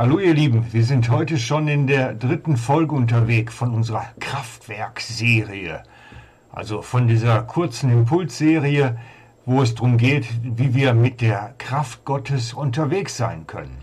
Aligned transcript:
Hallo 0.00 0.18
ihr 0.18 0.32
Lieben, 0.32 0.64
wir 0.72 0.82
sind 0.82 1.10
heute 1.10 1.36
schon 1.36 1.68
in 1.68 1.86
der 1.86 2.14
dritten 2.14 2.56
Folge 2.56 2.94
unterwegs 2.94 3.54
von 3.54 3.74
unserer 3.74 4.06
Kraftwerk-Serie. 4.18 5.82
Also 6.50 6.80
von 6.80 7.06
dieser 7.06 7.42
kurzen 7.42 7.92
Impulsserie, 7.92 8.96
wo 9.44 9.60
es 9.60 9.74
darum 9.74 9.98
geht, 9.98 10.26
wie 10.42 10.72
wir 10.72 10.94
mit 10.94 11.20
der 11.20 11.54
Kraft 11.58 12.06
Gottes 12.06 12.54
unterwegs 12.54 13.18
sein 13.18 13.46
können. 13.46 13.76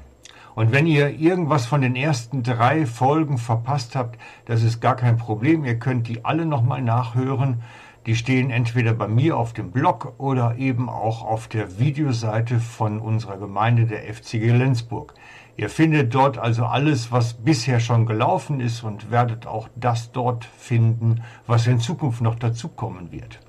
Und 0.55 0.71
wenn 0.71 0.87
ihr 0.87 1.11
irgendwas 1.19 1.67
von 1.67 1.81
den 1.81 1.95
ersten 1.95 2.41
drei 2.41 2.87
Folgen 2.87 3.37
verpasst 3.37 3.95
habt, 3.95 4.19
das 4.45 4.63
ist 4.63 4.81
gar 4.81 4.95
kein 4.95 5.17
Problem. 5.17 5.65
Ihr 5.65 5.77
könnt 5.77 6.07
die 6.07 6.25
alle 6.25 6.47
nochmal 6.47 6.81
nachhören. 6.81 7.61
Die 8.07 8.15
stehen 8.15 8.51
entweder 8.51 8.93
bei 8.93 9.09
mir 9.09 9.35
auf 9.35 9.51
dem 9.51 9.71
Blog 9.71 10.13
oder 10.17 10.55
eben 10.57 10.87
auch 10.87 11.25
auf 11.25 11.49
der 11.49 11.77
Videoseite 11.77 12.61
von 12.61 13.01
unserer 13.01 13.35
Gemeinde 13.35 13.85
der 13.85 14.03
FCG 14.13 14.49
Lenzburg. 14.51 15.13
Ihr 15.57 15.69
findet 15.69 16.15
dort 16.15 16.37
also 16.37 16.63
alles, 16.63 17.11
was 17.11 17.33
bisher 17.33 17.81
schon 17.81 18.05
gelaufen 18.05 18.61
ist 18.61 18.81
und 18.81 19.11
werdet 19.11 19.45
auch 19.45 19.67
das 19.75 20.13
dort 20.13 20.45
finden, 20.45 21.21
was 21.47 21.67
in 21.67 21.81
Zukunft 21.81 22.21
noch 22.21 22.35
dazukommen 22.35 23.11
wird. 23.11 23.41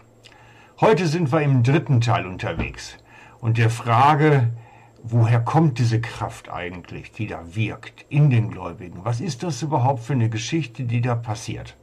Heute 0.81 1.07
sind 1.07 1.31
wir 1.31 1.43
im 1.43 1.63
dritten 1.63 2.01
Teil 2.01 2.27
unterwegs 2.27 2.99
und 3.39 3.59
der 3.59 3.71
Frage, 3.71 4.49
woher 5.05 5.39
kommt 5.39 5.79
diese 5.79 6.01
Kraft 6.01 6.51
eigentlich, 6.51 7.13
die 7.13 7.29
da 7.29 7.55
wirkt 7.55 8.07
in 8.09 8.29
den 8.29 8.51
Gläubigen? 8.51 9.05
Was 9.05 9.21
ist 9.21 9.45
das 9.45 9.63
überhaupt 9.63 10.01
für 10.01 10.15
eine 10.15 10.29
Geschichte, 10.29 10.83
die 10.83 11.01
da 11.01 11.15
passiert? 11.15 11.77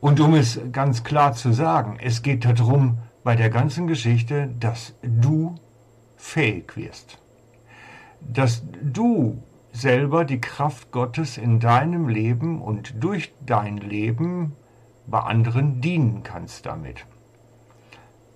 Und 0.00 0.20
um 0.20 0.34
es 0.34 0.60
ganz 0.72 1.04
klar 1.04 1.32
zu 1.32 1.52
sagen, 1.52 1.98
es 2.00 2.22
geht 2.22 2.44
darum 2.44 2.98
bei 3.24 3.34
der 3.34 3.50
ganzen 3.50 3.86
Geschichte, 3.86 4.48
dass 4.60 4.94
du 5.02 5.54
fähig 6.16 6.76
wirst. 6.76 7.18
Dass 8.20 8.62
du 8.82 9.42
selber 9.72 10.24
die 10.24 10.40
Kraft 10.40 10.90
Gottes 10.90 11.38
in 11.38 11.60
deinem 11.60 12.08
Leben 12.08 12.62
und 12.62 13.02
durch 13.02 13.34
dein 13.44 13.78
Leben 13.78 14.52
bei 15.06 15.20
anderen 15.20 15.80
dienen 15.80 16.22
kannst 16.22 16.66
damit. 16.66 17.06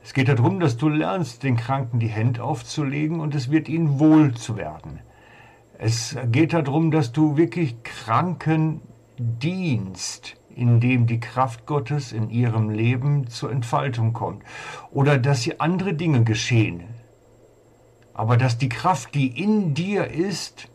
Es 0.02 0.14
geht 0.14 0.28
darum, 0.28 0.60
dass 0.60 0.76
du 0.76 0.88
lernst, 0.88 1.42
den 1.42 1.56
Kranken 1.56 1.98
die 1.98 2.08
Hände 2.08 2.42
aufzulegen 2.42 3.20
und 3.20 3.34
es 3.34 3.50
wird 3.50 3.68
ihnen 3.68 3.98
wohl 3.98 4.34
zu 4.34 4.56
werden. 4.56 5.00
Es 5.78 6.16
geht 6.30 6.52
darum, 6.52 6.90
dass 6.90 7.12
du 7.12 7.36
wirklich 7.36 7.82
Kranken 7.82 8.82
dienst, 9.20 10.36
indem 10.48 11.06
die 11.06 11.20
Kraft 11.20 11.66
Gottes 11.66 12.12
in 12.12 12.30
ihrem 12.30 12.70
Leben 12.70 13.28
zur 13.28 13.52
Entfaltung 13.52 14.12
kommt. 14.12 14.42
Oder 14.90 15.18
dass 15.18 15.42
sie 15.42 15.60
andere 15.60 15.94
Dinge 15.94 16.24
geschehen. 16.24 16.84
Aber 18.14 18.36
dass 18.36 18.58
die 18.58 18.68
Kraft, 18.68 19.14
die 19.14 19.28
in 19.28 19.74
dir 19.74 20.08
ist, 20.08 20.68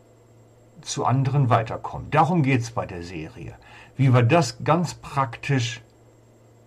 zu 0.80 1.04
anderen 1.04 1.50
weiterkommt. 1.50 2.14
Darum 2.14 2.42
geht 2.42 2.60
es 2.60 2.70
bei 2.70 2.86
der 2.86 3.02
Serie. 3.02 3.54
Wie 3.96 4.14
wir 4.14 4.22
das 4.22 4.62
ganz 4.62 4.94
praktisch 4.94 5.82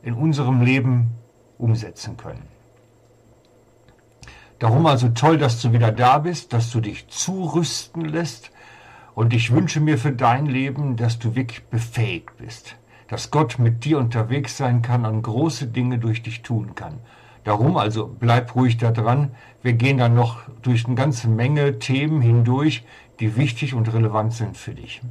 in 0.01 0.13
unserem 0.13 0.61
Leben 0.61 1.11
umsetzen 1.57 2.17
können. 2.17 2.47
Darum 4.59 4.85
also 4.85 5.09
toll, 5.09 5.37
dass 5.37 5.61
du 5.61 5.71
wieder 5.71 5.91
da 5.91 6.19
bist, 6.19 6.51
dass 6.51 6.69
du 6.69 6.81
dich 6.81 7.07
zurüsten 7.07 8.03
lässt. 8.03 8.51
Und 9.15 9.33
ich 9.33 9.51
wünsche 9.51 9.79
mir 9.79 9.97
für 9.97 10.11
dein 10.11 10.45
Leben, 10.45 10.95
dass 10.95 11.19
du 11.19 11.35
wirklich 11.35 11.63
befähigt 11.65 12.37
bist 12.37 12.75
dass 13.09 13.31
Gott 13.31 13.57
mit 13.57 13.83
dir 13.83 13.97
unterwegs 13.97 14.55
sein 14.55 14.81
kann 14.81 15.05
und 15.05 15.23
große 15.23 15.67
Dinge 15.67 15.97
durch 15.97 16.21
dich 16.21 16.43
tun 16.43 16.75
kann. 16.75 16.99
Darum 17.43 17.75
also 17.75 18.07
bleib 18.07 18.55
ruhig 18.55 18.77
da 18.77 18.91
dran. 18.91 19.31
Wir 19.63 19.73
gehen 19.73 19.97
dann 19.97 20.13
noch 20.13 20.41
durch 20.61 20.85
eine 20.85 20.95
ganze 20.95 21.27
Menge 21.27 21.79
Themen 21.79 22.21
hindurch, 22.21 22.85
die 23.19 23.35
wichtig 23.35 23.73
und 23.73 23.91
relevant 23.91 24.33
sind 24.33 24.55
für 24.55 24.75
dich. 24.75 25.01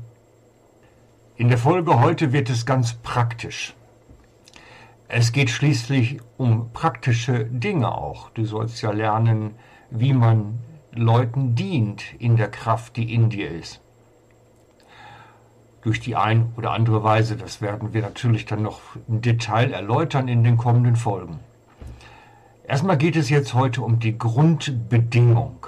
In 1.36 1.48
der 1.48 1.58
Folge 1.58 2.00
heute 2.00 2.32
wird 2.32 2.50
es 2.50 2.64
ganz 2.64 2.94
praktisch. 2.94 3.74
Es 5.08 5.32
geht 5.32 5.50
schließlich 5.50 6.20
um 6.36 6.72
praktische 6.72 7.46
Dinge 7.46 7.92
auch. 7.92 8.30
Du 8.30 8.44
sollst 8.44 8.80
ja 8.80 8.92
lernen, 8.92 9.54
wie 9.90 10.12
man 10.12 10.60
Leuten 10.92 11.54
dient 11.54 12.04
in 12.18 12.36
der 12.36 12.50
Kraft, 12.50 12.96
die 12.96 13.12
in 13.12 13.30
dir 13.30 13.50
ist 13.50 13.80
durch 15.88 16.00
die 16.00 16.16
ein 16.16 16.52
oder 16.58 16.72
andere 16.72 17.02
Weise. 17.02 17.34
Das 17.34 17.62
werden 17.62 17.94
wir 17.94 18.02
natürlich 18.02 18.44
dann 18.44 18.60
noch 18.60 18.80
im 19.08 19.22
Detail 19.22 19.72
erläutern 19.72 20.28
in 20.28 20.44
den 20.44 20.58
kommenden 20.58 20.96
Folgen. 20.96 21.40
Erstmal 22.62 22.98
geht 22.98 23.16
es 23.16 23.30
jetzt 23.30 23.54
heute 23.54 23.80
um 23.80 23.98
die 23.98 24.18
Grundbedingung, 24.18 25.66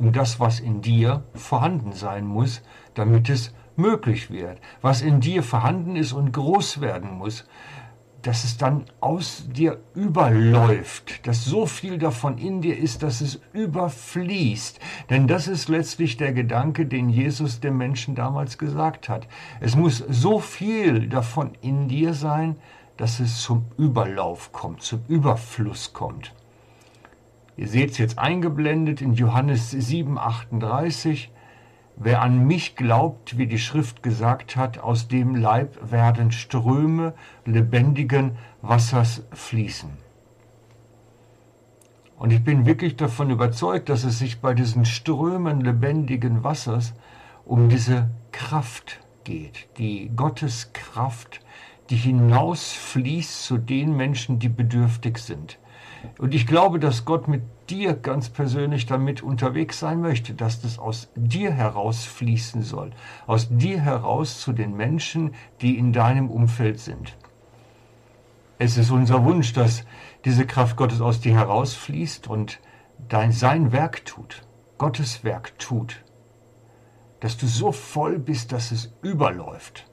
um 0.00 0.10
das, 0.10 0.40
was 0.40 0.58
in 0.58 0.82
dir 0.82 1.22
vorhanden 1.32 1.92
sein 1.92 2.26
muss, 2.26 2.62
damit 2.94 3.30
es 3.30 3.54
möglich 3.76 4.32
wird, 4.32 4.58
was 4.82 5.00
in 5.00 5.20
dir 5.20 5.44
vorhanden 5.44 5.94
ist 5.94 6.12
und 6.12 6.32
groß 6.32 6.80
werden 6.80 7.16
muss, 7.16 7.46
dass 8.22 8.44
es 8.44 8.56
dann 8.56 8.84
aus 9.00 9.44
dir 9.50 9.78
überläuft, 9.94 11.26
dass 11.26 11.44
so 11.44 11.66
viel 11.66 11.98
davon 11.98 12.38
in 12.38 12.60
dir 12.60 12.76
ist, 12.76 13.02
dass 13.02 13.20
es 13.20 13.40
überfließt. 13.52 14.78
Denn 15.08 15.26
das 15.26 15.48
ist 15.48 15.68
letztlich 15.68 16.16
der 16.16 16.32
Gedanke, 16.32 16.86
den 16.86 17.08
Jesus 17.08 17.60
dem 17.60 17.78
Menschen 17.78 18.14
damals 18.14 18.58
gesagt 18.58 19.08
hat. 19.08 19.26
Es 19.60 19.76
muss 19.76 19.98
so 20.08 20.38
viel 20.38 21.08
davon 21.08 21.52
in 21.62 21.88
dir 21.88 22.14
sein, 22.14 22.56
dass 22.96 23.20
es 23.20 23.40
zum 23.40 23.64
Überlauf 23.78 24.52
kommt, 24.52 24.82
zum 24.82 25.00
Überfluss 25.08 25.92
kommt. 25.92 26.34
Ihr 27.56 27.68
seht 27.68 27.92
es 27.92 27.98
jetzt 27.98 28.18
eingeblendet 28.18 29.00
in 29.00 29.14
Johannes 29.14 29.70
7, 29.70 30.18
38. 30.18 31.30
Wer 32.02 32.22
an 32.22 32.46
mich 32.46 32.76
glaubt, 32.76 33.36
wie 33.36 33.46
die 33.46 33.58
Schrift 33.58 34.02
gesagt 34.02 34.56
hat, 34.56 34.78
aus 34.78 35.08
dem 35.08 35.34
Leib 35.34 35.76
werden 35.90 36.32
Ströme 36.32 37.12
lebendigen 37.44 38.38
Wassers 38.62 39.22
fließen. 39.32 39.90
Und 42.18 42.32
ich 42.32 42.42
bin 42.42 42.64
wirklich 42.64 42.96
davon 42.96 43.28
überzeugt, 43.28 43.90
dass 43.90 44.04
es 44.04 44.18
sich 44.18 44.40
bei 44.40 44.54
diesen 44.54 44.86
Strömen 44.86 45.60
lebendigen 45.60 46.42
Wassers 46.42 46.94
um 47.44 47.68
diese 47.68 48.08
Kraft 48.32 49.00
geht, 49.24 49.68
die 49.76 50.10
Gottes 50.16 50.72
Kraft, 50.72 51.42
die 51.90 51.96
hinausfließt 51.96 53.44
zu 53.44 53.58
den 53.58 53.94
Menschen, 53.94 54.38
die 54.38 54.48
bedürftig 54.48 55.18
sind. 55.18 55.58
Und 56.18 56.34
ich 56.34 56.46
glaube, 56.46 56.78
dass 56.78 57.04
Gott 57.04 57.28
mit 57.28 57.42
dir 57.68 57.94
ganz 57.94 58.28
persönlich 58.28 58.86
damit 58.86 59.22
unterwegs 59.22 59.78
sein 59.78 60.00
möchte, 60.00 60.34
dass 60.34 60.60
das 60.60 60.78
aus 60.78 61.08
dir 61.14 61.52
heraus 61.52 62.04
fließen 62.04 62.62
soll, 62.62 62.90
aus 63.26 63.48
dir 63.50 63.80
heraus 63.80 64.40
zu 64.40 64.52
den 64.52 64.76
Menschen, 64.76 65.34
die 65.60 65.78
in 65.78 65.92
deinem 65.92 66.30
Umfeld 66.30 66.78
sind. 66.80 67.16
Es 68.58 68.76
ist 68.76 68.90
unser 68.90 69.24
Wunsch, 69.24 69.52
dass 69.52 69.84
diese 70.24 70.46
Kraft 70.46 70.76
Gottes 70.76 71.00
aus 71.00 71.20
dir 71.20 71.34
herausfließt 71.34 72.28
und 72.28 72.60
dein 73.08 73.32
sein 73.32 73.72
Werk 73.72 74.04
tut, 74.04 74.42
Gottes 74.76 75.24
Werk 75.24 75.58
tut, 75.58 76.04
dass 77.20 77.36
du 77.36 77.46
so 77.46 77.72
voll 77.72 78.18
bist, 78.18 78.52
dass 78.52 78.70
es 78.70 78.92
überläuft. 79.02 79.86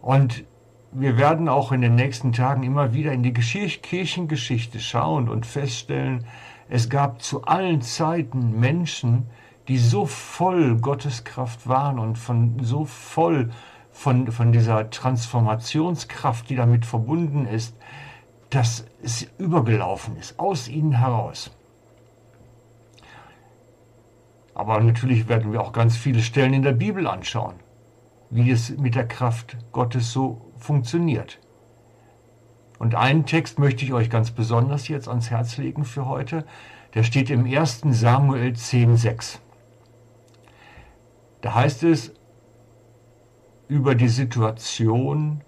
Und 0.00 0.44
wir 0.92 1.18
werden 1.18 1.48
auch 1.48 1.72
in 1.72 1.80
den 1.80 1.94
nächsten 1.94 2.32
Tagen 2.32 2.62
immer 2.62 2.94
wieder 2.94 3.12
in 3.12 3.22
die 3.22 3.32
Kirchengeschichte 3.32 4.80
schauen 4.80 5.28
und 5.28 5.46
feststellen, 5.46 6.24
es 6.68 6.88
gab 6.88 7.22
zu 7.22 7.44
allen 7.44 7.82
Zeiten 7.82 8.58
Menschen, 8.58 9.26
die 9.68 9.78
so 9.78 10.06
voll 10.06 10.76
Gottes 10.76 11.24
Kraft 11.24 11.68
waren 11.68 11.98
und 11.98 12.16
von 12.16 12.58
so 12.62 12.84
voll 12.84 13.50
von, 13.90 14.30
von 14.30 14.52
dieser 14.52 14.90
Transformationskraft, 14.90 16.48
die 16.48 16.56
damit 16.56 16.86
verbunden 16.86 17.46
ist, 17.46 17.76
dass 18.50 18.86
es 19.02 19.26
übergelaufen 19.38 20.16
ist, 20.16 20.38
aus 20.38 20.68
ihnen 20.68 20.92
heraus. 20.92 21.50
Aber 24.54 24.80
natürlich 24.80 25.28
werden 25.28 25.52
wir 25.52 25.60
auch 25.60 25.72
ganz 25.72 25.96
viele 25.96 26.20
Stellen 26.20 26.54
in 26.54 26.62
der 26.62 26.72
Bibel 26.72 27.06
anschauen, 27.06 27.54
wie 28.30 28.50
es 28.50 28.70
mit 28.70 28.94
der 28.94 29.06
Kraft 29.06 29.56
Gottes 29.72 30.12
so 30.12 30.47
funktioniert. 30.58 31.38
Und 32.78 32.94
einen 32.94 33.26
Text 33.26 33.58
möchte 33.58 33.84
ich 33.84 33.92
euch 33.92 34.08
ganz 34.08 34.30
besonders 34.30 34.88
jetzt 34.88 35.08
ans 35.08 35.30
Herz 35.30 35.56
legen 35.56 35.84
für 35.84 36.06
heute. 36.06 36.44
Der 36.94 37.02
steht 37.02 37.28
im 37.30 37.44
1. 37.44 37.82
Samuel 37.90 38.52
10.6. 38.52 39.38
Da 41.40 41.54
heißt 41.54 41.82
es 41.84 42.12
über 43.68 43.94
die 43.94 44.08
Situation, 44.08 45.42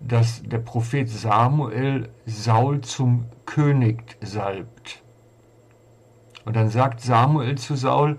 dass 0.00 0.42
der 0.42 0.58
Prophet 0.58 1.08
Samuel 1.08 2.10
Saul 2.26 2.80
zum 2.80 3.26
König 3.46 4.16
salbt. 4.20 5.02
Und 6.44 6.56
dann 6.56 6.68
sagt 6.68 7.00
Samuel 7.00 7.56
zu 7.56 7.74
Saul, 7.74 8.18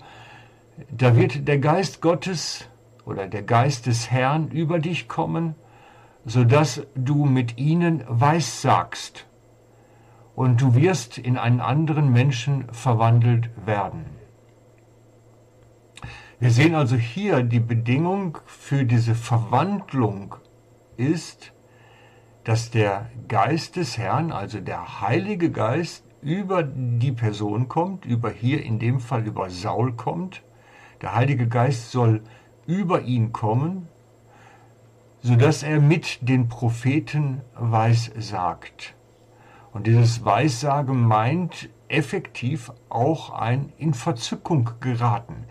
da 0.90 1.16
wird 1.16 1.48
der 1.48 1.60
Geist 1.60 2.02
Gottes 2.02 2.68
oder 3.06 3.28
der 3.28 3.44
Geist 3.44 3.86
des 3.86 4.10
Herrn 4.10 4.50
über 4.50 4.80
dich 4.80 5.08
kommen 5.08 5.56
so 6.26 6.44
dass 6.44 6.82
du 6.96 7.26
mit 7.26 7.58
ihnen 7.58 8.04
weissagst 8.08 9.28
und 10.36 10.62
du 10.62 10.76
wirst 10.76 11.18
in 11.18 11.38
einen 11.38 11.62
anderen 11.62 12.12
Menschen 12.12 12.66
verwandelt 12.72 13.50
werden. 13.66 14.06
Wir 16.40 16.52
sehen 16.52 16.76
also 16.76 16.96
hier, 16.96 17.44
die 17.44 17.62
Bedingung 17.62 18.40
für 18.46 18.84
diese 18.84 19.16
Verwandlung 19.16 20.36
ist, 20.98 21.54
dass 22.44 22.72
der 22.72 23.10
Geist 23.28 23.78
des 23.78 23.98
Herrn, 23.98 24.32
also 24.32 24.60
der 24.60 25.02
Heilige 25.02 25.52
Geist, 25.52 26.04
über 26.22 26.64
die 26.64 27.12
Person 27.12 27.68
kommt, 27.68 28.06
über 28.06 28.32
hier 28.32 28.64
in 28.64 28.80
dem 28.80 29.00
Fall 29.00 29.26
über 29.26 29.50
Saul 29.50 29.94
kommt. 29.94 30.42
Der 31.02 31.16
Heilige 31.16 31.48
Geist 31.48 31.92
soll 31.92 32.22
über 32.66 33.02
ihn 33.02 33.32
kommen, 33.32 33.88
sodass 35.26 35.64
er 35.64 35.82
mit 35.82 36.20
den 36.22 36.50
Propheten 36.50 37.42
weissagt. 37.56 38.94
Und 39.74 39.88
dieses 39.88 40.24
Weissagen 40.24 41.02
meint 41.02 41.68
effektiv 41.88 42.72
auch 42.90 43.32
ein 43.32 43.74
in 43.80 43.96
Verzückung 43.96 44.70
geraten. 44.82 45.46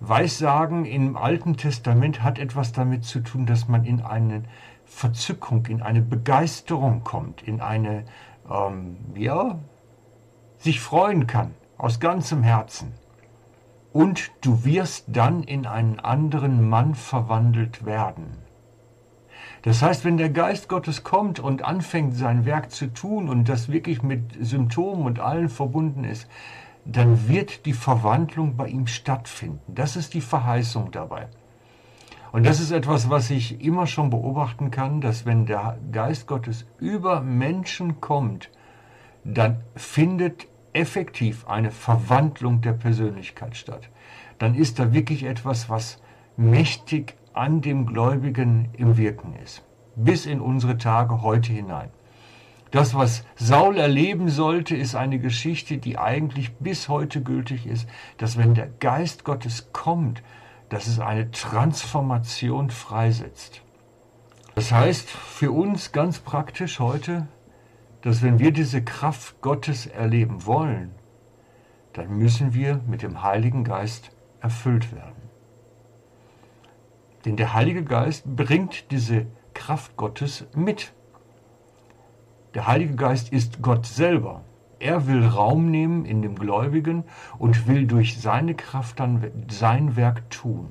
Weissagen 0.00 0.86
im 0.86 1.18
Alten 1.18 1.58
Testament 1.58 2.22
hat 2.22 2.38
etwas 2.38 2.72
damit 2.72 3.04
zu 3.04 3.20
tun, 3.20 3.44
dass 3.44 3.68
man 3.68 3.84
in 3.84 4.00
eine 4.00 4.44
Verzückung, 4.86 5.66
in 5.66 5.82
eine 5.82 6.00
Begeisterung 6.00 7.04
kommt, 7.04 7.42
in 7.42 7.60
eine, 7.60 8.04
ähm, 8.50 8.96
ja, 9.14 9.58
sich 10.56 10.80
freuen 10.80 11.26
kann, 11.26 11.52
aus 11.76 12.00
ganzem 12.00 12.42
Herzen. 12.42 12.94
Und 13.92 14.30
du 14.40 14.64
wirst 14.64 15.04
dann 15.08 15.42
in 15.42 15.66
einen 15.66 16.00
anderen 16.00 16.66
Mann 16.70 16.94
verwandelt 16.94 17.84
werden. 17.84 18.47
Das 19.62 19.82
heißt, 19.82 20.04
wenn 20.04 20.16
der 20.16 20.30
Geist 20.30 20.68
Gottes 20.68 21.02
kommt 21.02 21.40
und 21.40 21.64
anfängt, 21.64 22.14
sein 22.14 22.44
Werk 22.44 22.70
zu 22.70 22.92
tun 22.92 23.28
und 23.28 23.48
das 23.48 23.70
wirklich 23.70 24.02
mit 24.02 24.22
Symptomen 24.40 25.04
und 25.04 25.18
allen 25.18 25.48
verbunden 25.48 26.04
ist, 26.04 26.28
dann 26.84 27.28
wird 27.28 27.66
die 27.66 27.72
Verwandlung 27.72 28.56
bei 28.56 28.68
ihm 28.68 28.86
stattfinden. 28.86 29.60
Das 29.74 29.96
ist 29.96 30.14
die 30.14 30.20
Verheißung 30.20 30.90
dabei. 30.90 31.28
Und 32.32 32.46
das 32.46 32.60
ist 32.60 32.70
etwas, 32.70 33.10
was 33.10 33.30
ich 33.30 33.62
immer 33.64 33.86
schon 33.86 34.10
beobachten 34.10 34.70
kann, 34.70 35.00
dass 35.00 35.26
wenn 35.26 35.46
der 35.46 35.78
Geist 35.92 36.26
Gottes 36.26 36.66
über 36.78 37.20
Menschen 37.20 38.00
kommt, 38.00 38.50
dann 39.24 39.60
findet 39.74 40.46
effektiv 40.72 41.48
eine 41.48 41.70
Verwandlung 41.70 42.60
der 42.60 42.72
Persönlichkeit 42.72 43.56
statt. 43.56 43.88
Dann 44.38 44.54
ist 44.54 44.78
da 44.78 44.92
wirklich 44.92 45.24
etwas, 45.24 45.68
was 45.68 46.00
mächtig 46.36 47.14
an 47.38 47.60
dem 47.60 47.86
Gläubigen 47.86 48.68
im 48.76 48.96
Wirken 48.96 49.34
ist. 49.44 49.62
Bis 49.94 50.26
in 50.26 50.40
unsere 50.40 50.76
Tage 50.76 51.22
heute 51.22 51.52
hinein. 51.52 51.90
Das, 52.72 52.94
was 52.94 53.24
Saul 53.36 53.78
erleben 53.78 54.28
sollte, 54.28 54.76
ist 54.76 54.94
eine 54.94 55.18
Geschichte, 55.18 55.78
die 55.78 55.98
eigentlich 55.98 56.54
bis 56.56 56.88
heute 56.88 57.22
gültig 57.22 57.66
ist, 57.66 57.88
dass 58.18 58.36
wenn 58.36 58.54
der 58.54 58.66
Geist 58.66 59.24
Gottes 59.24 59.72
kommt, 59.72 60.22
dass 60.68 60.86
es 60.86 60.98
eine 60.98 61.30
Transformation 61.30 62.70
freisetzt. 62.70 63.62
Das 64.54 64.72
heißt 64.72 65.08
für 65.08 65.52
uns 65.52 65.92
ganz 65.92 66.18
praktisch 66.18 66.80
heute, 66.80 67.28
dass 68.02 68.22
wenn 68.22 68.38
wir 68.40 68.52
diese 68.52 68.82
Kraft 68.82 69.40
Gottes 69.40 69.86
erleben 69.86 70.44
wollen, 70.44 70.90
dann 71.92 72.18
müssen 72.18 72.52
wir 72.52 72.80
mit 72.86 73.02
dem 73.02 73.22
Heiligen 73.22 73.64
Geist 73.64 74.10
erfüllt 74.40 74.92
werden. 74.92 75.27
Denn 77.28 77.36
der 77.36 77.52
Heilige 77.52 77.84
Geist 77.84 78.24
bringt 78.24 78.90
diese 78.90 79.26
Kraft 79.52 79.98
Gottes 79.98 80.46
mit. 80.54 80.94
Der 82.54 82.66
Heilige 82.66 82.94
Geist 82.94 83.34
ist 83.34 83.60
Gott 83.60 83.84
selber. 83.84 84.44
Er 84.78 85.06
will 85.06 85.26
Raum 85.26 85.70
nehmen 85.70 86.06
in 86.06 86.22
dem 86.22 86.36
Gläubigen 86.36 87.04
und 87.38 87.68
will 87.68 87.86
durch 87.86 88.18
seine 88.18 88.54
Kraft 88.54 88.98
dann 88.98 89.30
sein 89.50 89.94
Werk 89.94 90.30
tun. 90.30 90.70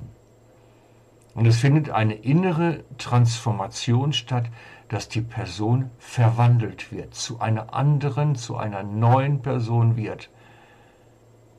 Und 1.36 1.46
es 1.46 1.58
findet 1.58 1.90
eine 1.90 2.14
innere 2.14 2.82
Transformation 2.98 4.12
statt, 4.12 4.50
dass 4.88 5.08
die 5.08 5.20
Person 5.20 5.90
verwandelt 6.00 6.90
wird, 6.90 7.14
zu 7.14 7.38
einer 7.38 7.72
anderen, 7.72 8.34
zu 8.34 8.56
einer 8.56 8.82
neuen 8.82 9.42
Person 9.42 9.96
wird. 9.96 10.28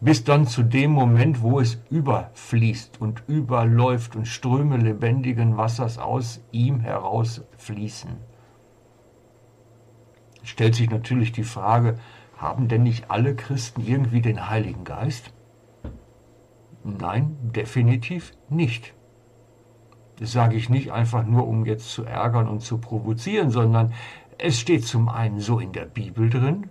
Bis 0.01 0.23
dann 0.23 0.47
zu 0.47 0.63
dem 0.63 0.91
Moment, 0.91 1.41
wo 1.41 1.59
es 1.59 1.81
überfließt 1.89 3.01
und 3.01 3.23
überläuft 3.27 4.15
und 4.15 4.27
Ströme 4.27 4.77
lebendigen 4.77 5.57
Wassers 5.57 5.97
aus 5.97 6.41
ihm 6.51 6.79
herausfließen. 6.79 8.11
Stellt 10.43 10.75
sich 10.75 10.89
natürlich 10.89 11.33
die 11.33 11.43
Frage, 11.43 11.99
haben 12.37 12.69
denn 12.69 12.83
nicht 12.83 13.11
alle 13.11 13.35
Christen 13.35 13.85
irgendwie 13.85 14.21
den 14.21 14.49
Heiligen 14.49 14.85
Geist? 14.85 15.33
Nein, 16.85 17.35
definitiv 17.41 18.31
nicht. 18.47 18.93
Das 20.19 20.31
sage 20.31 20.55
ich 20.55 20.69
nicht 20.69 20.91
einfach 20.91 21.25
nur, 21.25 21.45
um 21.45 21.65
jetzt 21.65 21.91
zu 21.91 22.05
ärgern 22.05 22.47
und 22.47 22.61
zu 22.61 22.77
provozieren, 22.77 23.51
sondern 23.51 23.93
es 24.37 24.57
steht 24.57 24.85
zum 24.85 25.09
einen 25.09 25.39
so 25.39 25.59
in 25.59 25.73
der 25.73 25.85
Bibel 25.85 26.29
drin 26.29 26.69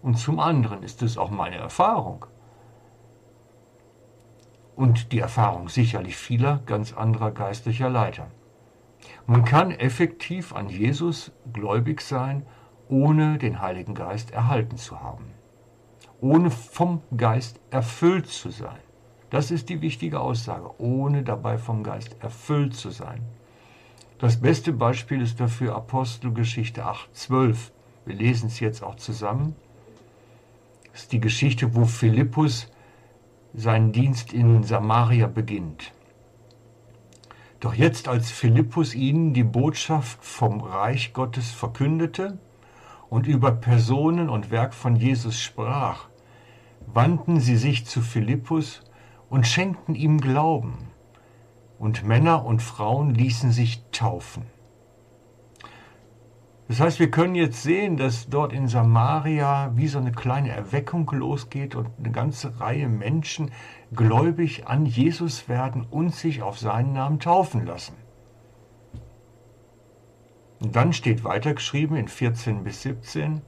und 0.00 0.18
zum 0.18 0.40
anderen 0.40 0.82
ist 0.82 1.02
es 1.02 1.18
auch 1.18 1.30
meine 1.30 1.56
Erfahrung. 1.56 2.24
Und 4.76 5.12
die 5.12 5.18
Erfahrung 5.18 5.68
sicherlich 5.68 6.16
vieler 6.16 6.60
ganz 6.66 6.92
anderer 6.92 7.30
geistlicher 7.32 7.90
Leiter. 7.90 8.28
Man 9.26 9.44
kann 9.44 9.70
effektiv 9.70 10.54
an 10.54 10.68
Jesus 10.68 11.32
gläubig 11.52 12.00
sein, 12.00 12.44
ohne 12.88 13.38
den 13.38 13.60
Heiligen 13.60 13.94
Geist 13.94 14.32
erhalten 14.32 14.76
zu 14.76 15.00
haben, 15.00 15.26
ohne 16.20 16.50
vom 16.50 17.02
Geist 17.16 17.60
erfüllt 17.70 18.26
zu 18.26 18.50
sein. 18.50 18.78
Das 19.30 19.52
ist 19.52 19.68
die 19.68 19.80
wichtige 19.80 20.20
Aussage, 20.20 20.68
ohne 20.80 21.22
dabei 21.22 21.56
vom 21.56 21.84
Geist 21.84 22.16
erfüllt 22.20 22.74
zu 22.74 22.90
sein. 22.90 23.22
Das 24.18 24.40
beste 24.40 24.72
Beispiel 24.72 25.22
ist 25.22 25.40
dafür 25.40 25.76
Apostelgeschichte 25.76 26.84
8.12. 26.84 27.70
Wir 28.04 28.14
lesen 28.16 28.48
es 28.48 28.60
jetzt 28.60 28.82
auch 28.82 28.96
zusammen. 28.96 29.54
Das 30.90 31.02
ist 31.02 31.12
die 31.12 31.20
Geschichte, 31.20 31.74
wo 31.74 31.84
Philippus 31.84 32.68
seinen 33.54 33.92
Dienst 33.92 34.32
in 34.32 34.62
Samaria 34.62 35.26
beginnt. 35.26 35.92
Doch 37.60 37.74
jetzt, 37.74 38.08
als 38.08 38.30
Philippus 38.30 38.94
ihnen 38.94 39.34
die 39.34 39.44
Botschaft 39.44 40.24
vom 40.24 40.60
Reich 40.60 41.12
Gottes 41.12 41.50
verkündete 41.50 42.38
und 43.10 43.26
über 43.26 43.52
Personen 43.52 44.30
und 44.30 44.50
Werk 44.50 44.72
von 44.72 44.96
Jesus 44.96 45.38
sprach, 45.38 46.08
wandten 46.86 47.40
sie 47.40 47.56
sich 47.56 47.84
zu 47.86 48.00
Philippus 48.00 48.82
und 49.28 49.46
schenkten 49.46 49.94
ihm 49.94 50.20
Glauben, 50.20 50.88
und 51.78 52.04
Männer 52.04 52.44
und 52.44 52.62
Frauen 52.62 53.14
ließen 53.14 53.52
sich 53.52 53.82
taufen. 53.92 54.44
Das 56.70 56.78
heißt, 56.78 57.00
wir 57.00 57.10
können 57.10 57.34
jetzt 57.34 57.64
sehen, 57.64 57.96
dass 57.96 58.28
dort 58.28 58.52
in 58.52 58.68
Samaria 58.68 59.72
wie 59.74 59.88
so 59.88 59.98
eine 59.98 60.12
kleine 60.12 60.50
Erweckung 60.50 61.10
losgeht 61.10 61.74
und 61.74 61.88
eine 61.98 62.12
ganze 62.12 62.60
Reihe 62.60 62.88
Menschen 62.88 63.50
gläubig 63.92 64.68
an 64.68 64.86
Jesus 64.86 65.48
werden 65.48 65.84
und 65.90 66.14
sich 66.14 66.42
auf 66.42 66.60
seinen 66.60 66.92
Namen 66.92 67.18
taufen 67.18 67.66
lassen. 67.66 67.96
Und 70.60 70.76
dann 70.76 70.92
steht 70.92 71.24
weitergeschrieben 71.24 71.96
in 71.96 72.06
14 72.06 72.62
bis 72.62 72.82
17, 72.82 73.42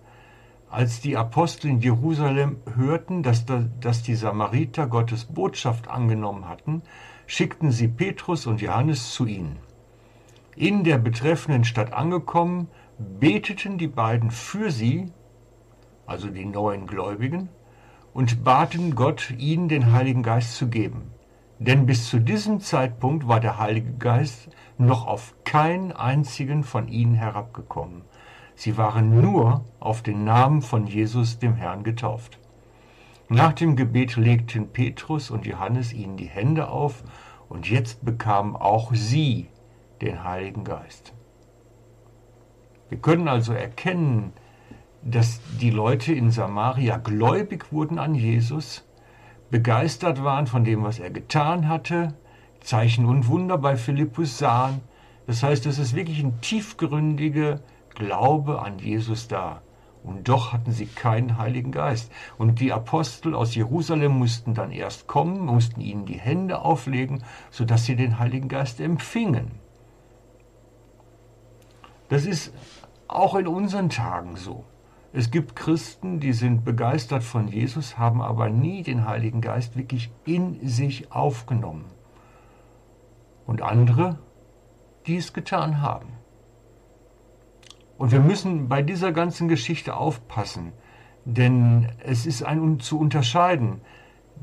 als 0.69 1.01
die 1.01 1.17
Apostel 1.17 1.69
in 1.69 1.79
Jerusalem 1.81 2.57
hörten, 2.75 3.23
dass, 3.23 3.47
da, 3.47 3.69
dass 3.79 4.03
die 4.03 4.17
Samariter 4.17 4.89
Gottes 4.89 5.27
Botschaft 5.27 5.87
angenommen 5.87 6.49
hatten, 6.49 6.83
schickten 7.27 7.71
sie 7.71 7.87
Petrus 7.87 8.49
und 8.49 8.61
Johannes 8.61 9.13
zu 9.13 9.27
ihnen. 9.27 9.59
In 10.57 10.83
der 10.83 10.99
betreffenden 10.99 11.63
Stadt 11.63 11.93
angekommen, 11.93 12.67
beteten 12.99 13.79
die 13.79 13.89
beiden 13.89 14.31
für 14.31 14.71
sie, 14.71 15.11
also 16.07 16.29
die 16.29 16.45
neuen 16.45 16.87
Gläubigen, 16.87 17.49
und 18.15 18.45
baten 18.45 18.95
Gott, 18.95 19.33
ihnen 19.39 19.69
den 19.69 19.93
Heiligen 19.93 20.23
Geist 20.23 20.57
zu 20.57 20.69
geben. 20.69 21.13
Denn 21.59 21.87
bis 21.87 22.09
zu 22.09 22.19
diesem 22.19 22.61
Zeitpunkt 22.61 23.29
war 23.29 23.41
der 23.41 23.59
Heilige 23.59 23.93
Geist 23.93 24.49
noch 24.79 25.07
auf 25.07 25.35
keinen 25.45 25.93
einzigen 25.93 26.65
von 26.65 26.89
ihnen 26.89 27.15
herabgekommen. 27.15 28.03
Sie 28.55 28.77
waren 28.77 29.21
nur 29.21 29.65
auf 29.81 30.03
den 30.03 30.25
Namen 30.25 30.61
von 30.61 30.87
Jesus 30.87 31.39
dem 31.39 31.55
Herrn 31.55 31.85
getauft. 31.85 32.39
Nach 33.29 33.53
dem 33.53 33.77
Gebet 33.77 34.17
legten 34.17 34.69
Petrus 34.69 35.31
und 35.31 35.47
Johannes 35.47 35.93
ihnen 35.93 36.17
die 36.17 36.29
Hände 36.29 36.69
auf 36.69 37.03
und 37.49 37.71
jetzt 37.71 38.05
bekamen 38.05 38.57
auch 38.57 38.93
sie 38.93 39.47
den 40.01 40.25
Heiligen 40.25 40.65
Geist. 40.65 41.15
Wir 42.93 42.99
können 42.99 43.27
also 43.27 43.55
erkennen, 43.55 44.35
dass 45.01 45.41
die 45.59 45.71
Leute 45.71 46.13
in 46.13 46.31
Samaria 46.31 46.99
gläubig 46.99 47.73
wurden 47.73 47.99
an 47.99 48.15
Jesus, 48.15 48.85
begeistert 49.51 50.23
waren 50.23 50.47
von 50.47 50.63
dem, 50.63 50.85
was 50.85 50.99
er 50.99 51.09
getan 51.09 51.71
hatte, 51.71 52.13
Zeichen 52.61 53.07
und 53.07 53.29
Wunder 53.29 53.57
bei 53.57 53.77
Philippus 53.77 54.37
sahen. 54.37 54.83
Das 55.27 55.43
heißt, 55.43 55.65
es 55.65 55.79
ist 55.79 55.97
wirklich 55.97 56.23
ein 56.23 56.39
tiefgründiger 56.43 57.61
Glaube 57.95 58.61
an 58.61 58.79
Jesus 58.79 59.27
da. 59.27 59.63
Und 60.05 60.29
doch 60.29 60.53
hatten 60.53 60.73
sie 60.73 60.85
keinen 60.85 61.39
Heiligen 61.39 61.73
Geist. 61.73 62.13
Und 62.37 62.61
die 62.61 62.75
Apostel 62.75 63.35
aus 63.35 63.55
Jerusalem 63.55 64.19
mussten 64.19 64.53
dann 64.53 64.71
erst 64.71 65.07
kommen, 65.07 65.47
mussten 65.47 65.81
ihnen 65.81 66.05
die 66.05 66.21
Hände 66.21 66.61
auflegen, 66.61 67.25
sodass 67.51 67.87
sie 67.87 67.97
den 67.97 68.19
Heiligen 68.19 68.49
Geist 68.49 68.81
empfingen. 68.81 69.63
Das 72.13 72.27
ist 72.27 72.53
auch 73.15 73.35
in 73.35 73.47
unseren 73.47 73.91
Tagen 73.91 74.37
so. 74.37 74.65
Es 75.13 75.31
gibt 75.31 75.55
Christen, 75.57 76.21
die 76.21 76.33
sind 76.33 76.65
begeistert 76.65 77.23
von 77.23 77.49
Jesus, 77.49 77.99
haben 77.99 78.23
aber 78.23 78.49
nie 78.49 78.83
den 78.83 79.07
Heiligen 79.07 79.43
Geist 79.43 79.77
wirklich 79.77 80.11
in 80.25 80.67
sich 80.67 81.13
aufgenommen. 81.13 81.85
Und 83.47 83.61
andere, 83.61 84.19
die 85.07 85.17
es 85.17 85.33
getan 85.33 85.83
haben. 85.83 86.09
Und 87.99 88.11
wir 88.11 88.21
müssen 88.21 88.69
bei 88.69 88.83
dieser 88.83 89.13
ganzen 89.13 89.49
Geschichte 89.49 89.97
aufpassen, 89.97 90.73
denn 91.25 91.89
es 91.99 92.27
ist 92.27 92.43
ein 92.43 92.81
zu 92.81 92.99
unterscheiden, 92.99 93.83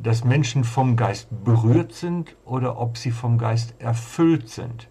dass 0.01 0.23
Menschen 0.23 0.63
vom 0.63 0.95
Geist 0.95 1.27
berührt 1.43 1.93
sind 1.93 2.35
oder 2.45 2.79
ob 2.79 2.97
sie 2.97 3.11
vom 3.11 3.37
Geist 3.37 3.73
erfüllt 3.79 4.49
sind. 4.49 4.87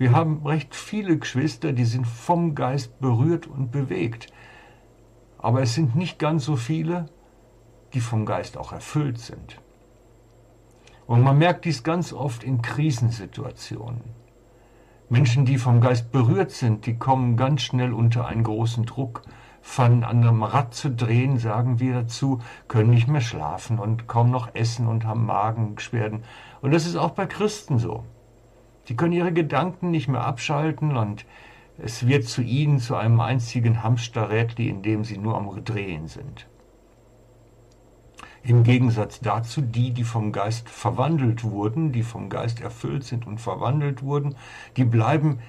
Wir 0.00 0.12
haben 0.12 0.46
recht 0.46 0.74
viele 0.74 1.18
Geschwister, 1.18 1.74
die 1.74 1.84
sind 1.84 2.06
vom 2.06 2.54
Geist 2.54 3.00
berührt 3.00 3.46
und 3.46 3.70
bewegt. 3.70 4.28
Aber 5.36 5.60
es 5.60 5.74
sind 5.74 5.94
nicht 5.94 6.18
ganz 6.18 6.46
so 6.46 6.56
viele, 6.56 7.10
die 7.92 8.00
vom 8.00 8.24
Geist 8.24 8.56
auch 8.56 8.72
erfüllt 8.72 9.18
sind. 9.18 9.60
Und 11.06 11.20
man 11.20 11.36
merkt 11.36 11.66
dies 11.66 11.82
ganz 11.82 12.14
oft 12.14 12.44
in 12.44 12.62
Krisensituationen. 12.62 14.00
Menschen, 15.10 15.44
die 15.44 15.58
vom 15.58 15.82
Geist 15.82 16.10
berührt 16.10 16.52
sind, 16.52 16.86
die 16.86 16.96
kommen 16.96 17.36
ganz 17.36 17.60
schnell 17.60 17.92
unter 17.92 18.24
einen 18.24 18.44
großen 18.44 18.86
Druck, 18.86 19.20
fangen 19.60 20.02
an 20.04 20.22
einem 20.22 20.42
Rad 20.42 20.72
zu 20.72 20.90
drehen, 20.90 21.36
sagen 21.36 21.78
wir 21.78 21.92
dazu, 21.92 22.40
können 22.68 22.88
nicht 22.88 23.08
mehr 23.08 23.20
schlafen 23.20 23.78
und 23.78 24.08
kaum 24.08 24.30
noch 24.30 24.54
essen 24.54 24.86
und 24.86 25.04
haben 25.04 25.26
Magenbeschwerden. 25.26 26.24
Und 26.62 26.70
das 26.70 26.86
ist 26.86 26.96
auch 26.96 27.10
bei 27.10 27.26
Christen 27.26 27.78
so. 27.78 28.04
Die 28.88 28.96
können 28.96 29.12
ihre 29.12 29.32
Gedanken 29.32 29.90
nicht 29.90 30.08
mehr 30.08 30.24
abschalten 30.24 30.96
und 30.96 31.26
es 31.78 32.06
wird 32.06 32.24
zu 32.24 32.42
ihnen 32.42 32.78
zu 32.78 32.96
einem 32.96 33.20
einzigen 33.20 33.82
Hamsterrädli, 33.82 34.68
in 34.68 34.82
dem 34.82 35.04
sie 35.04 35.18
nur 35.18 35.36
am 35.36 35.64
Drehen 35.64 36.08
sind. 36.08 36.46
Im 38.42 38.64
Gegensatz 38.64 39.20
dazu 39.20 39.60
die, 39.60 39.92
die 39.92 40.04
vom 40.04 40.32
Geist 40.32 40.68
verwandelt 40.68 41.44
wurden, 41.44 41.92
die 41.92 42.02
vom 42.02 42.30
Geist 42.30 42.60
erfüllt 42.60 43.04
sind 43.04 43.26
und 43.26 43.38
verwandelt 43.38 44.02
wurden, 44.02 44.34
die 44.76 44.84
bleiben 44.84 45.40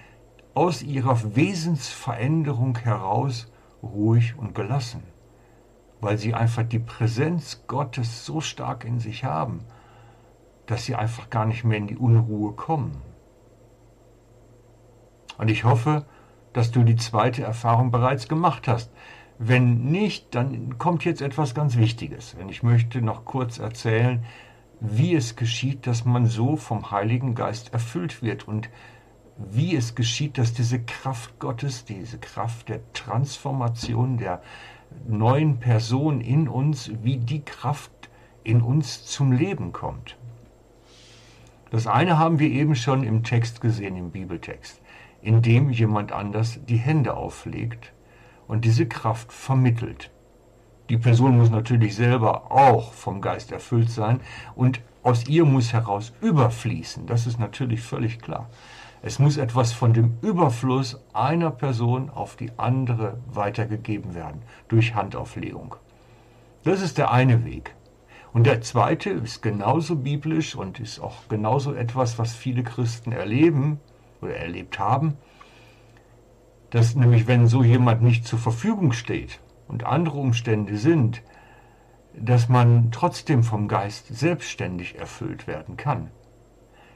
aus 0.53 0.83
ihrer 0.83 1.35
Wesensveränderung 1.35 2.77
heraus 2.77 3.49
ruhig 3.81 4.37
und 4.37 4.53
gelassen, 4.55 5.03
weil 6.01 6.17
sie 6.17 6.33
einfach 6.33 6.63
die 6.63 6.79
Präsenz 6.79 7.63
Gottes 7.67 8.25
so 8.25 8.41
stark 8.41 8.83
in 8.83 8.99
sich 8.99 9.23
haben, 9.23 9.61
dass 10.65 10.85
sie 10.85 10.95
einfach 10.95 11.29
gar 11.29 11.45
nicht 11.45 11.63
mehr 11.63 11.77
in 11.77 11.87
die 11.87 11.97
Unruhe 11.97 12.53
kommen. 12.53 13.10
Und 15.37 15.49
ich 15.49 15.63
hoffe, 15.63 16.05
dass 16.53 16.71
du 16.71 16.83
die 16.83 16.95
zweite 16.95 17.43
Erfahrung 17.43 17.91
bereits 17.91 18.27
gemacht 18.27 18.67
hast. 18.67 18.91
Wenn 19.37 19.85
nicht, 19.91 20.35
dann 20.35 20.77
kommt 20.77 21.03
jetzt 21.05 21.21
etwas 21.21 21.55
ganz 21.55 21.77
Wichtiges. 21.77 22.35
Und 22.39 22.49
ich 22.49 22.63
möchte 22.63 23.01
noch 23.01 23.25
kurz 23.25 23.57
erzählen, 23.57 24.23
wie 24.79 25.15
es 25.15 25.35
geschieht, 25.35 25.87
dass 25.87 26.05
man 26.05 26.25
so 26.25 26.57
vom 26.57 26.91
Heiligen 26.91 27.35
Geist 27.35 27.73
erfüllt 27.73 28.21
wird 28.21 28.47
und 28.47 28.69
wie 29.37 29.75
es 29.75 29.95
geschieht, 29.95 30.37
dass 30.37 30.53
diese 30.53 30.81
Kraft 30.81 31.39
Gottes, 31.39 31.85
diese 31.85 32.17
Kraft 32.17 32.69
der 32.69 32.81
Transformation 32.93 34.17
der 34.17 34.41
neuen 35.07 35.59
Person 35.59 36.21
in 36.21 36.47
uns, 36.47 36.91
wie 37.01 37.17
die 37.17 37.43
Kraft 37.43 37.91
in 38.43 38.61
uns 38.61 39.05
zum 39.05 39.31
Leben 39.31 39.71
kommt. 39.71 40.17
Das 41.69 41.87
eine 41.87 42.19
haben 42.19 42.39
wir 42.39 42.49
eben 42.49 42.75
schon 42.75 43.03
im 43.03 43.23
Text 43.23 43.61
gesehen, 43.61 43.95
im 43.95 44.11
Bibeltext, 44.11 44.80
indem 45.21 45.69
jemand 45.69 46.11
anders 46.11 46.59
die 46.65 46.77
Hände 46.77 47.15
auflegt 47.15 47.93
und 48.47 48.65
diese 48.65 48.87
Kraft 48.87 49.31
vermittelt. 49.31 50.11
Die 50.89 50.97
Person 50.97 51.37
muss 51.37 51.49
natürlich 51.49 51.95
selber 51.95 52.51
auch 52.51 52.91
vom 52.93 53.21
Geist 53.21 53.51
erfüllt 53.51 53.89
sein 53.89 54.19
und 54.55 54.81
aus 55.03 55.27
ihr 55.27 55.45
muss 55.45 55.73
heraus 55.73 56.13
überfließen. 56.21 57.07
Das 57.07 57.27
ist 57.27 57.39
natürlich 57.39 57.81
völlig 57.81 58.19
klar. 58.19 58.49
Es 59.01 59.17
muss 59.17 59.37
etwas 59.37 59.73
von 59.73 59.93
dem 59.93 60.17
Überfluss 60.21 60.99
einer 61.13 61.49
Person 61.49 62.09
auf 62.09 62.35
die 62.35 62.51
andere 62.57 63.17
weitergegeben 63.25 64.13
werden 64.13 64.41
durch 64.67 64.93
Handauflegung. 64.93 65.75
Das 66.63 66.81
ist 66.81 66.99
der 66.99 67.11
eine 67.11 67.43
Weg. 67.45 67.73
Und 68.33 68.45
der 68.45 68.61
zweite 68.61 69.09
ist 69.09 69.41
genauso 69.41 69.95
biblisch 69.95 70.55
und 70.55 70.79
ist 70.79 70.99
auch 70.99 71.27
genauso 71.29 71.73
etwas, 71.73 72.19
was 72.19 72.33
viele 72.33 72.63
Christen 72.63 73.11
erleben 73.11 73.79
oder 74.21 74.35
erlebt 74.35 74.79
haben 74.79 75.17
dass 76.71 76.95
nämlich 76.95 77.27
wenn 77.27 77.47
so 77.47 77.63
jemand 77.63 78.01
nicht 78.01 78.25
zur 78.25 78.39
Verfügung 78.39 78.93
steht 78.93 79.39
und 79.67 79.83
andere 79.83 80.17
Umstände 80.17 80.77
sind, 80.77 81.21
dass 82.15 82.49
man 82.49 82.91
trotzdem 82.91 83.43
vom 83.43 83.67
Geist 83.67 84.07
selbstständig 84.07 84.97
erfüllt 84.97 85.47
werden 85.47 85.77
kann. 85.77 86.09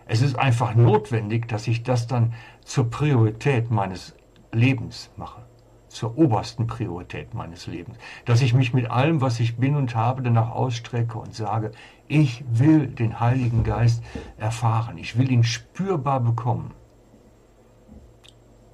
Es 0.07 0.21
ist 0.21 0.37
einfach 0.37 0.75
notwendig, 0.75 1.47
dass 1.47 1.67
ich 1.67 1.83
das 1.83 2.07
dann 2.07 2.33
zur 2.63 2.89
Priorität 2.89 3.69
meines 3.69 4.15
Lebens 4.51 5.09
mache, 5.17 5.45
zur 5.89 6.17
obersten 6.17 6.67
Priorität 6.67 7.33
meines 7.33 7.67
Lebens, 7.67 7.97
dass 8.25 8.41
ich 8.41 8.53
mich 8.53 8.73
mit 8.73 8.89
allem, 8.89 9.19
was 9.19 9.39
ich 9.39 9.57
bin 9.57 9.75
und 9.75 9.95
habe, 9.95 10.21
danach 10.21 10.51
ausstrecke 10.51 11.17
und 11.17 11.33
sage, 11.33 11.71
ich 12.07 12.45
will 12.47 12.87
den 12.87 13.19
Heiligen 13.19 13.63
Geist 13.63 14.03
erfahren, 14.37 14.97
ich 14.97 15.17
will 15.17 15.31
ihn 15.31 15.43
spürbar 15.43 16.19
bekommen. 16.19 16.73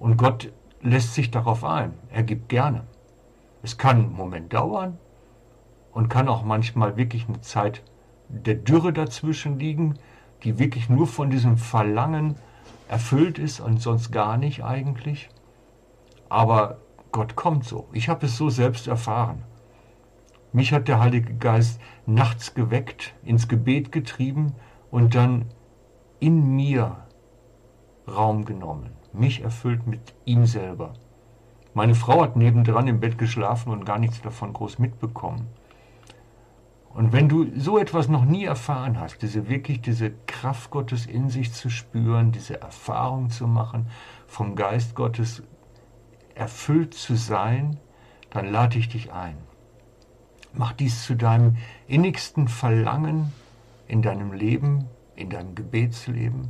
Und 0.01 0.17
Gott 0.17 0.51
lässt 0.81 1.13
sich 1.13 1.29
darauf 1.29 1.63
ein. 1.63 1.93
Er 2.09 2.23
gibt 2.23 2.49
gerne. 2.49 2.85
Es 3.61 3.77
kann 3.77 3.97
einen 3.97 4.13
Moment 4.13 4.51
dauern 4.51 4.97
und 5.91 6.09
kann 6.09 6.27
auch 6.27 6.43
manchmal 6.43 6.97
wirklich 6.97 7.27
eine 7.27 7.41
Zeit 7.41 7.83
der 8.27 8.55
Dürre 8.55 8.93
dazwischen 8.93 9.59
liegen, 9.59 9.99
die 10.41 10.57
wirklich 10.57 10.89
nur 10.89 11.05
von 11.05 11.29
diesem 11.29 11.55
Verlangen 11.55 12.35
erfüllt 12.89 13.37
ist 13.37 13.59
und 13.59 13.79
sonst 13.79 14.11
gar 14.11 14.37
nicht 14.37 14.63
eigentlich. 14.63 15.29
Aber 16.29 16.79
Gott 17.11 17.35
kommt 17.35 17.65
so. 17.65 17.87
Ich 17.93 18.09
habe 18.09 18.25
es 18.25 18.37
so 18.37 18.49
selbst 18.49 18.87
erfahren. 18.87 19.43
Mich 20.51 20.73
hat 20.73 20.87
der 20.87 20.99
Heilige 20.99 21.35
Geist 21.35 21.79
nachts 22.07 22.55
geweckt, 22.55 23.13
ins 23.23 23.47
Gebet 23.47 23.91
getrieben 23.91 24.53
und 24.89 25.13
dann 25.13 25.45
in 26.19 26.55
mir 26.55 27.05
Raum 28.07 28.45
genommen 28.45 29.00
mich 29.13 29.41
erfüllt 29.41 29.87
mit 29.87 30.13
ihm 30.25 30.45
selber. 30.45 30.93
Meine 31.73 31.95
Frau 31.95 32.21
hat 32.21 32.35
nebendran 32.35 32.87
im 32.87 32.99
Bett 32.99 33.17
geschlafen 33.17 33.71
und 33.71 33.85
gar 33.85 33.97
nichts 33.97 34.21
davon 34.21 34.53
groß 34.53 34.79
mitbekommen. 34.79 35.47
Und 36.93 37.13
wenn 37.13 37.29
du 37.29 37.47
so 37.57 37.77
etwas 37.77 38.09
noch 38.09 38.25
nie 38.25 38.43
erfahren 38.43 38.99
hast, 38.99 39.21
diese 39.21 39.47
wirklich 39.47 39.81
diese 39.81 40.11
Kraft 40.27 40.71
Gottes 40.71 41.05
in 41.05 41.29
sich 41.29 41.53
zu 41.53 41.69
spüren, 41.69 42.33
diese 42.33 42.61
Erfahrung 42.61 43.29
zu 43.29 43.47
machen, 43.47 43.87
vom 44.27 44.55
Geist 44.55 44.95
Gottes 44.95 45.41
erfüllt 46.35 46.93
zu 46.93 47.15
sein, 47.15 47.77
dann 48.29 48.51
lade 48.51 48.77
ich 48.77 48.89
dich 48.89 49.13
ein. 49.13 49.37
Mach 50.53 50.73
dies 50.73 51.03
zu 51.03 51.15
deinem 51.15 51.55
innigsten 51.87 52.49
Verlangen 52.49 53.31
in 53.87 54.01
deinem 54.01 54.33
Leben, 54.33 54.85
in 55.15 55.29
deinem 55.29 55.55
Gebetsleben. 55.55 56.49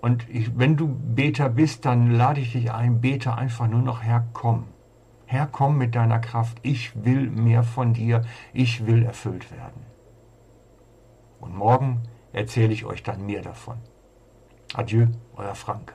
Und 0.00 0.28
ich, 0.30 0.58
wenn 0.58 0.76
du 0.76 0.88
Beter 0.88 1.50
bist, 1.50 1.84
dann 1.84 2.10
lade 2.10 2.40
ich 2.40 2.52
dich 2.52 2.72
ein, 2.72 3.00
bete 3.00 3.34
einfach 3.34 3.68
nur 3.68 3.82
noch, 3.82 4.02
Herr, 4.02 4.26
komm. 4.32 4.68
Herr, 5.26 5.46
komm 5.46 5.78
mit 5.78 5.94
deiner 5.94 6.18
Kraft. 6.18 6.58
Ich 6.62 7.04
will 7.04 7.30
mehr 7.30 7.62
von 7.62 7.92
dir. 7.92 8.22
Ich 8.52 8.86
will 8.86 9.04
erfüllt 9.04 9.52
werden. 9.52 9.82
Und 11.38 11.54
morgen 11.54 12.02
erzähle 12.32 12.72
ich 12.72 12.84
euch 12.84 13.02
dann 13.02 13.26
mehr 13.26 13.42
davon. 13.42 13.78
Adieu, 14.74 15.06
euer 15.36 15.54
Frank. 15.54 15.94